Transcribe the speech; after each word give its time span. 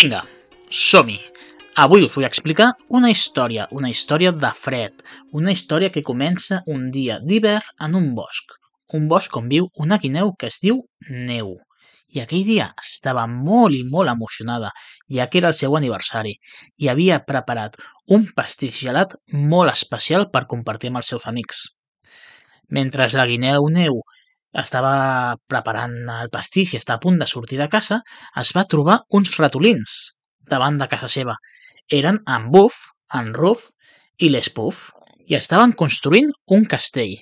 Vinga, 0.00 0.20
som-hi! 0.70 1.18
Avui 1.82 2.06
us 2.06 2.14
vull 2.14 2.24
explicar 2.24 2.70
una 2.98 3.10
història, 3.12 3.66
una 3.70 3.90
història 3.92 4.30
de 4.32 4.50
fred, 4.56 5.02
una 5.40 5.52
història 5.52 5.90
que 5.92 6.02
comença 6.02 6.62
un 6.74 6.86
dia 6.94 7.18
d'hivern 7.20 7.84
en 7.86 7.98
un 7.98 8.06
bosc. 8.14 8.54
Un 8.98 9.08
bosc 9.10 9.36
on 9.36 9.50
viu 9.50 9.68
una 9.86 9.98
guineu 9.98 10.32
que 10.40 10.48
es 10.48 10.56
diu 10.62 10.80
Neu. 11.10 11.52
I 12.16 12.22
aquell 12.22 12.46
dia 12.48 12.70
estava 12.82 13.26
molt 13.32 13.76
i 13.76 13.82
molt 13.84 14.08
emocionada, 14.14 14.70
ja 15.16 15.28
que 15.28 15.42
era 15.42 15.52
el 15.52 15.58
seu 15.58 15.76
aniversari, 15.76 16.32
i 16.78 16.88
havia 16.88 17.20
preparat 17.32 17.76
un 18.08 18.24
pastís 18.40 18.80
gelat 18.80 19.18
molt 19.32 19.76
especial 19.76 20.30
per 20.32 20.48
compartir 20.54 20.88
amb 20.88 21.02
els 21.02 21.12
seus 21.12 21.28
amics. 21.28 21.66
Mentre 22.70 23.08
la 23.18 23.26
guineu 23.26 23.66
Neu 23.74 24.00
estava 24.62 24.92
preparant 25.50 25.96
el 26.16 26.30
pastís 26.34 26.74
i 26.74 26.78
està 26.80 26.96
a 26.96 27.02
punt 27.02 27.18
de 27.20 27.28
sortir 27.30 27.58
de 27.58 27.68
casa, 27.72 28.00
es 28.42 28.52
va 28.56 28.66
trobar 28.70 29.00
uns 29.18 29.36
ratolins 29.38 29.96
davant 30.54 30.78
de 30.78 30.88
casa 30.90 31.08
seva. 31.08 31.36
Eren 32.00 32.20
en 32.36 32.48
Buff, 32.54 32.78
en 33.14 33.32
Ruff 33.34 33.68
i 34.18 34.30
l'Espuff 34.30 34.88
i 35.30 35.36
estaven 35.38 35.74
construint 35.82 36.30
un 36.56 36.66
castell. 36.74 37.16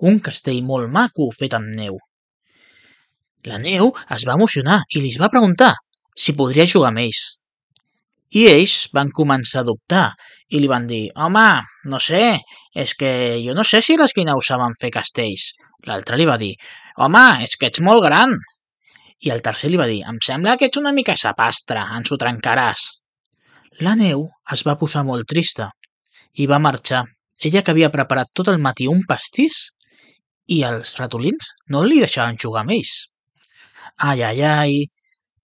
Un 0.00 0.18
castell 0.26 0.62
molt 0.66 0.90
maco 0.90 1.28
fet 1.38 1.54
amb 1.58 1.74
neu. 1.78 1.98
La 3.46 3.58
neu 3.58 3.90
es 4.16 4.26
va 4.26 4.38
emocionar 4.38 4.82
i 4.94 5.02
li 5.02 5.12
va 5.18 5.30
preguntar 5.30 5.74
si 6.24 6.34
podria 6.38 6.66
jugar 6.66 6.90
amb 6.92 7.02
ells. 7.02 7.22
I 8.32 8.46
ells 8.48 8.74
van 8.96 9.10
començar 9.12 9.60
a 9.60 9.68
dubtar 9.68 10.06
i 10.48 10.60
li 10.60 10.68
van 10.70 10.86
dir 10.88 11.02
«Home, 11.20 11.48
no 11.92 11.98
sé, 12.00 12.38
és 12.84 12.94
que 12.96 13.10
jo 13.44 13.52
no 13.56 13.64
sé 13.68 13.82
si 13.84 13.98
les 14.00 14.14
guineus 14.16 14.48
saben 14.48 14.76
fer 14.80 14.92
castells». 14.94 15.50
L'altre 15.88 16.16
li 16.16 16.24
va 16.28 16.38
dir 16.40 16.54
«Home, 16.96 17.24
és 17.44 17.58
que 17.58 17.68
ets 17.68 17.82
molt 17.84 18.04
gran». 18.06 18.32
I 19.22 19.30
el 19.34 19.42
tercer 19.44 19.68
li 19.70 19.80
va 19.80 19.88
dir 19.90 20.00
«Em 20.08 20.16
sembla 20.24 20.56
que 20.56 20.70
ets 20.70 20.80
una 20.80 20.94
mica 20.96 21.16
sapastre, 21.18 21.84
ens 21.98 22.08
ho 22.08 22.18
trencaràs». 22.22 22.86
La 23.84 23.94
neu 23.98 24.24
es 24.54 24.64
va 24.68 24.78
posar 24.80 25.04
molt 25.08 25.28
trista 25.28 25.68
i 26.40 26.48
va 26.48 26.60
marxar. 26.62 27.04
Ella 27.42 27.62
que 27.64 27.72
havia 27.72 27.92
preparat 27.92 28.30
tot 28.32 28.48
el 28.52 28.60
matí 28.62 28.88
un 28.88 29.04
pastís 29.08 29.60
i 30.56 30.62
els 30.68 30.96
ratolins 31.00 31.52
no 31.74 31.82
li 31.84 32.00
deixaven 32.00 32.40
jugar 32.40 32.64
amb 32.64 32.76
ells. 32.78 32.96
Ai, 33.96 34.22
ai, 34.22 34.42
ai... 34.42 34.82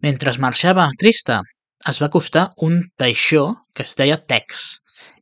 Mentre 0.01 0.31
marxava 0.39 0.85
trista, 0.99 1.41
es 1.87 2.01
va 2.03 2.09
acostar 2.11 2.45
un 2.67 2.81
teixó 2.99 3.45
que 3.75 3.85
es 3.87 3.95
deia 3.99 4.19
Tex 4.31 4.65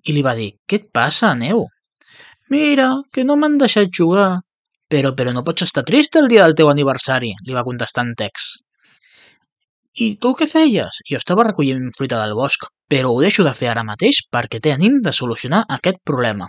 i 0.09 0.15
li 0.17 0.23
va 0.25 0.35
dir 0.39 0.53
«Què 0.67 0.81
et 0.81 0.91
passa, 0.95 1.35
Neu?» 1.35 1.67
«Mira, 2.53 2.89
que 3.13 3.25
no 3.25 3.37
m'han 3.37 3.59
deixat 3.63 3.93
jugar». 3.93 4.41
«Però, 4.87 5.11
però 5.19 5.33
no 5.35 5.43
pots 5.43 5.65
estar 5.67 5.83
trist 5.87 6.15
el 6.21 6.29
dia 6.31 6.45
del 6.45 6.55
teu 6.59 6.69
aniversari», 6.71 7.33
li 7.47 7.57
va 7.57 7.65
contestar 7.67 8.05
en 8.07 8.13
Tex. 8.19 8.53
«I 9.99 10.13
tu 10.23 10.33
què 10.39 10.47
feies?» 10.47 11.01
«Jo 11.11 11.19
estava 11.19 11.47
recollint 11.49 11.91
fruita 11.99 12.21
del 12.23 12.37
bosc, 12.39 12.69
però 12.89 13.11
ho 13.11 13.23
deixo 13.25 13.43
de 13.47 13.55
fer 13.61 13.73
ara 13.73 13.83
mateix 13.89 14.23
perquè 14.31 14.63
tenim 14.63 15.01
de 15.03 15.13
solucionar 15.13 15.65
aquest 15.79 15.99
problema». 16.11 16.49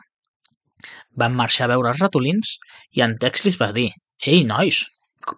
Van 1.17 1.33
marxar 1.33 1.65
a 1.65 1.71
veure 1.73 1.89
els 1.89 2.03
ratolins 2.03 2.53
i 2.93 3.01
en 3.01 3.17
Tex 3.17 3.47
li 3.47 3.55
va 3.57 3.71
dir 3.73 3.89
«Ei, 4.21 4.43
nois, 4.45 4.83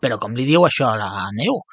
però 0.03 0.19
com 0.19 0.35
li 0.35 0.45
diu 0.49 0.67
això 0.67 0.91
a 0.91 0.99
la 0.99 1.29
neu?» 1.39 1.63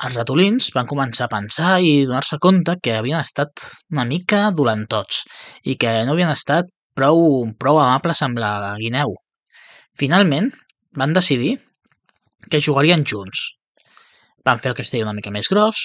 Els 0.00 0.16
ratolins 0.16 0.70
van 0.74 0.88
començar 0.90 1.26
a 1.28 1.32
pensar 1.32 1.72
i 1.84 1.90
donar-se 2.08 2.38
compte 2.42 2.74
que 2.82 2.94
havien 2.98 3.20
estat 3.20 3.62
una 3.92 4.04
mica 4.08 4.48
dolentots 4.60 5.20
i 5.62 5.76
que 5.76 5.92
no 6.06 6.14
havien 6.16 6.32
estat 6.32 6.70
prou, 6.98 7.20
prou 7.60 7.78
amables 7.78 8.22
amb 8.26 8.40
la 8.42 8.74
guineu. 8.80 9.14
Finalment, 10.00 10.50
van 10.96 11.12
decidir 11.12 11.52
que 12.50 12.60
jugarien 12.60 13.04
junts. 13.12 13.44
Van 14.44 14.58
fer 14.58 14.72
el 14.72 14.78
castell 14.80 15.04
una 15.06 15.14
mica 15.18 15.30
més 15.30 15.48
gros 15.52 15.78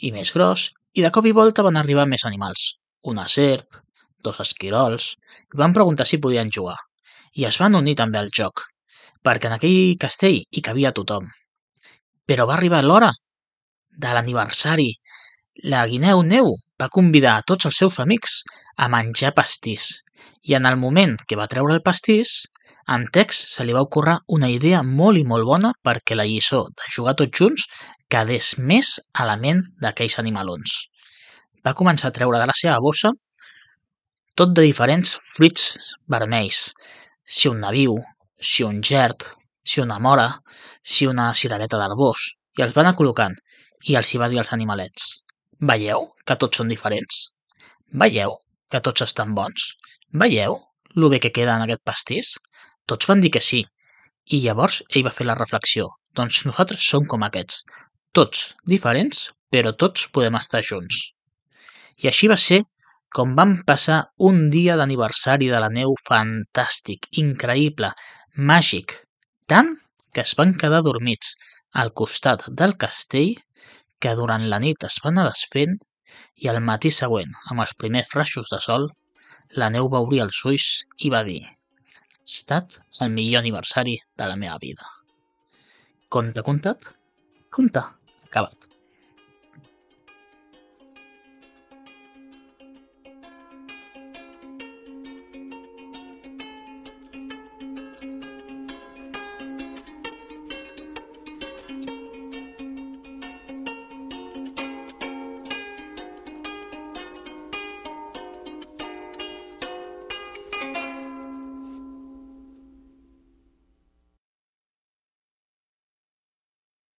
i 0.00 0.10
més 0.16 0.32
gros 0.34 0.70
i 0.98 1.04
de 1.04 1.10
cop 1.14 1.28
i 1.28 1.36
volta 1.36 1.62
van 1.62 1.78
arribar 1.78 2.08
més 2.08 2.26
animals. 2.28 2.64
Una 3.12 3.28
serp, 3.28 3.78
dos 4.24 4.40
esquirols, 4.42 5.12
i 5.54 5.60
van 5.60 5.74
preguntar 5.76 6.06
si 6.08 6.18
podien 6.18 6.50
jugar. 6.50 6.78
I 7.38 7.46
es 7.48 7.58
van 7.62 7.78
unir 7.78 7.94
també 8.00 8.18
al 8.18 8.32
joc, 8.34 8.64
perquè 9.22 9.48
en 9.48 9.56
aquell 9.56 9.96
castell 10.00 10.40
hi 10.42 10.64
cabia 10.64 10.92
tothom. 10.96 11.30
Però 12.26 12.46
va 12.48 12.58
arribar 12.58 12.82
l'hora 12.84 13.12
de 13.96 14.12
l'aniversari. 14.14 14.90
La 15.72 15.86
guineu 15.86 16.22
neu 16.22 16.54
va 16.80 16.92
convidar 16.92 17.36
a 17.36 17.46
tots 17.46 17.68
els 17.68 17.78
seus 17.82 17.98
amics 18.02 18.40
a 18.76 18.88
menjar 18.92 19.34
pastís 19.36 19.90
i 20.42 20.54
en 20.58 20.66
el 20.66 20.76
moment 20.76 21.16
que 21.28 21.38
va 21.38 21.48
treure 21.50 21.74
el 21.76 21.82
pastís, 21.86 22.32
en 22.94 23.04
Tex 23.14 23.38
se 23.54 23.64
li 23.64 23.74
va 23.76 23.84
ocórrer 23.86 24.16
una 24.36 24.48
idea 24.50 24.82
molt 24.82 25.20
i 25.20 25.26
molt 25.32 25.46
bona 25.46 25.70
perquè 25.86 26.16
la 26.18 26.26
lliçó 26.26 26.64
de 26.78 26.94
jugar 26.94 27.14
tots 27.20 27.38
junts 27.38 27.66
quedés 28.10 28.54
més 28.58 28.96
a 29.14 29.26
la 29.28 29.36
ment 29.44 29.62
d'aquells 29.84 30.18
animalons. 30.22 30.74
Va 31.64 31.76
començar 31.78 32.10
a 32.10 32.16
treure 32.16 32.40
de 32.42 32.48
la 32.50 32.56
seva 32.58 32.80
bossa 32.82 33.12
tot 34.40 34.54
de 34.56 34.64
diferents 34.66 35.14
fruits 35.34 35.94
vermells, 36.14 36.72
si 37.24 37.48
un 37.52 37.60
naviu, 37.62 37.98
si 38.40 38.64
un 38.66 38.80
gerd, 38.82 39.22
si 39.64 39.80
una 39.80 39.98
mora, 40.00 40.28
si 40.82 41.06
una 41.06 41.30
cirereta 41.38 41.78
d'arbós, 41.78 42.32
i 42.58 42.64
els 42.66 42.74
va 42.76 42.82
anar 42.82 42.96
col·locant, 42.98 43.36
i 43.90 43.96
els 43.98 44.12
hi 44.12 44.20
va 44.22 44.28
dir 44.32 44.40
als 44.42 44.52
animalets 44.56 45.08
«Veieu 45.70 46.08
que 46.26 46.36
tots 46.42 46.60
són 46.60 46.70
diferents? 46.72 47.20
Veieu 48.02 48.36
que 48.70 48.80
tots 48.88 49.04
estan 49.06 49.34
bons? 49.38 49.68
Veieu 50.22 50.58
lo 51.02 51.10
bé 51.12 51.20
que 51.24 51.32
queda 51.38 51.56
en 51.56 51.66
aquest 51.66 51.84
pastís?» 51.90 52.34
Tots 52.90 53.08
van 53.08 53.20
dir 53.22 53.30
que 53.34 53.40
sí, 53.46 53.62
i 54.34 54.40
llavors 54.44 54.80
ell 54.90 55.04
va 55.06 55.14
fer 55.18 55.26
la 55.28 55.38
reflexió 55.38 55.88
«Doncs 56.18 56.42
nosaltres 56.48 56.86
som 56.92 57.06
com 57.12 57.22
aquests, 57.26 57.62
tots 58.18 58.48
diferents, 58.72 59.28
però 59.54 59.72
tots 59.84 60.08
podem 60.16 60.38
estar 60.40 60.62
junts». 60.68 60.98
I 62.02 62.10
així 62.10 62.30
va 62.32 62.38
ser 62.44 62.62
com 63.16 63.34
vam 63.38 63.54
passar 63.68 63.98
un 64.28 64.48
dia 64.52 64.74
d'aniversari 64.80 65.50
de 65.52 65.60
la 65.62 65.70
neu 65.72 65.94
fantàstic, 66.08 67.08
increïble, 67.22 67.92
màgic, 68.50 68.94
tant 69.52 69.74
que 70.14 70.22
es 70.24 70.32
van 70.38 70.54
quedar 70.62 70.82
dormits 70.86 71.34
al 71.82 71.92
costat 72.00 72.46
del 72.60 72.76
castell 72.84 73.34
que 74.02 74.14
durant 74.18 74.44
la 74.50 74.58
nit 74.62 74.84
es 74.88 74.98
va 75.04 75.10
anar 75.12 75.28
desfent 75.28 75.76
i 76.44 76.48
al 76.50 76.58
matí 76.68 76.90
següent, 76.94 77.32
amb 77.50 77.64
els 77.64 77.74
primers 77.82 78.10
rajos 78.18 78.50
de 78.52 78.58
sol, 78.66 78.88
la 79.62 79.68
neu 79.74 79.88
va 79.92 80.00
obrir 80.06 80.22
els 80.24 80.40
ulls 80.48 80.66
i 81.06 81.12
va 81.14 81.22
dir 81.28 81.40
«Ha 81.44 81.54
estat 82.32 82.78
el 83.04 83.14
millor 83.14 83.42
aniversari 83.42 83.96
de 84.18 84.28
la 84.30 84.38
meva 84.42 84.58
vida». 84.62 84.88
Conte 86.12 86.44
contat, 86.48 86.90
conte 87.56 87.84
acabat. 88.26 88.68